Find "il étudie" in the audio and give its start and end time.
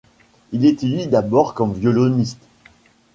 0.51-1.05